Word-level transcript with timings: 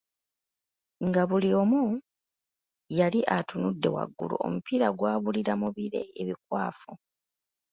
Nga 1.07 1.23
buli 1.29 1.49
omu 1.61 1.81
yali 2.99 3.19
atunudde 3.37 3.89
waggulu, 3.95 4.35
omupiira 4.45 4.87
gwabuulira 4.97 5.53
mu 5.61 5.67
bire 5.75 6.01
ebikwafu. 6.21 6.91